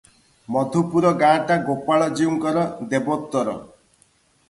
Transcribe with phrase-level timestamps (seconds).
[0.55, 3.59] ମଧୁପୁର ଗାଁଟା ଗୋପାଳଜୀଉଙ୍କର ଦେବୋତ୍ତର।